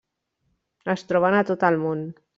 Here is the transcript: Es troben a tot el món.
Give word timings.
Es 0.95 1.05
troben 1.11 1.39
a 1.41 1.45
tot 1.51 1.67
el 1.71 1.81
món. 1.87 2.05